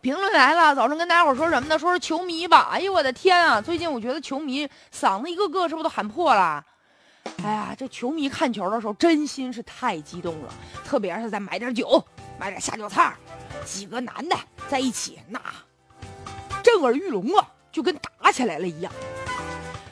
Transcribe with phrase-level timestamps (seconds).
[0.00, 1.78] 评论来了，早上跟大家伙说什么呢？
[1.78, 2.68] 说是球迷吧。
[2.72, 3.60] 哎呦我的天啊！
[3.60, 6.64] 最近我觉得球迷嗓子一个个是不是都喊破了？
[7.44, 10.54] 哎呀，这球迷看球的时候真心是太激动了，
[10.86, 12.02] 特别是再买点酒，
[12.38, 13.14] 买点下酒菜，
[13.66, 14.34] 几个男的
[14.68, 15.38] 在一起，那
[16.62, 18.90] 震耳欲聋啊，就跟打起来了一样。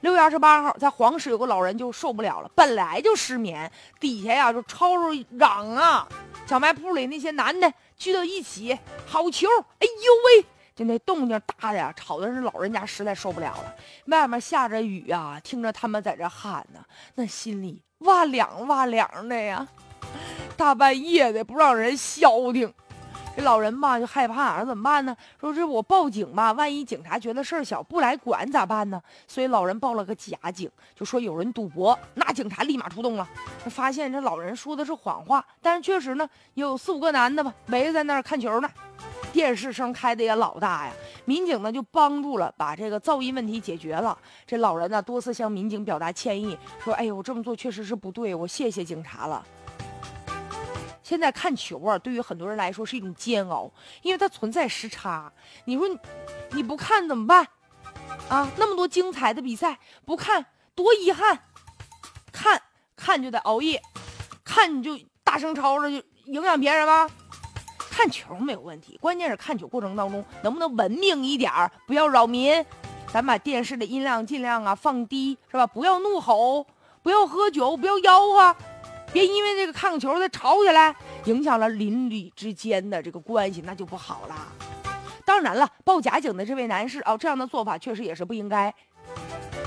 [0.00, 3.70] 六月二十八号，在黄石有个老人就受不了了，本来就失眠，
[4.00, 6.08] 底下呀就吵吵嚷啊，
[6.50, 8.76] 小卖铺里那些男的聚到一起，
[9.06, 9.46] 好球！
[9.78, 13.72] 哎呦喂，就那动静大的呀，吵的是老人家实在受不了了。
[14.06, 16.84] 外面下着雨啊，听着他们在这喊呢，
[17.14, 19.68] 那心里哇凉哇凉的呀，
[20.56, 22.74] 大半夜的不让人消停。
[23.40, 25.16] 老人吧就害怕，说怎么办呢？
[25.40, 29.02] 说这我报警吧，万一警察觉得事儿小不来管咋办呢？
[29.26, 33.28] 所以老人报了个假警，就说有人赌博，那警察立马出动了。
[33.66, 38.68] 发现这老人说的是谎话，但是确实呢，有四五个男的吧围在那儿看球呢，
[39.32, 40.92] 电视声开的也老大呀。
[41.24, 44.16] 民警呢就帮助了，把这个噪音问题解决了。
[44.46, 49.44] 这老人呢多次向民警表达歉意，说：“哎呦，我这么做确实是不对，我谢谢警察了。”
[51.10, 53.68] 现在看球啊，对于很多人来说是一种煎熬，
[54.02, 55.32] 因为它存在时差。
[55.64, 55.84] 你说
[56.52, 57.44] 你不看怎么办？
[58.28, 61.36] 啊，那么多精彩的比赛不看多遗憾。
[62.30, 62.62] 看
[62.94, 63.82] 看就得熬夜，
[64.44, 67.10] 看你就大声吵吵就影响别人吗？
[67.90, 72.64] 看球没有问题，关键是看球过程当中能不能文明一点儿，不要扰民。
[73.12, 75.66] 咱把电视的音量尽量啊放低，是吧？
[75.66, 76.64] 不要怒吼，
[77.02, 78.56] 不要喝酒，不要吆喝。
[79.12, 80.94] 别因为这个看个球再吵起来，
[81.24, 84.52] 影响了邻里之间的这个关系，那就不好了。
[85.24, 88.72] 当然了，报假警的这位男士啊，这样的做法确实也是不应该。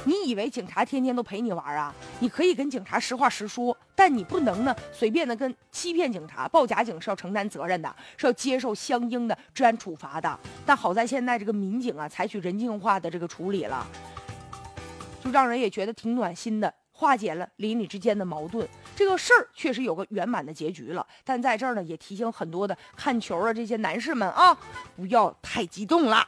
[0.06, 1.94] 你以为警察天天都陪你玩啊？
[2.20, 6.46] 你可以跟警察实话实说，但你不能呢随便的跟欺骗警察。
[6.48, 10.40] 报假警是要承担责任的，是要接受相应的治安处罚的。
[10.66, 13.88] 但好在现在这个民警啊，采取人性化的这个处理了，
[15.24, 16.74] 就让人也觉得挺暖心的。
[16.94, 21.06] 化解了邻里之间的矛盾，这个事儿确实有个圆满的结局了。
[21.24, 24.58] 但在这儿呢，也提醒很多的看球的这些男士们啊，
[24.96, 26.26] 不要太激动了。